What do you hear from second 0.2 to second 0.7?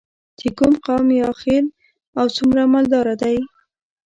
چې